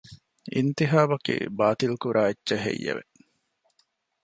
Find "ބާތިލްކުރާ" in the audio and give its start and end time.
1.57-2.21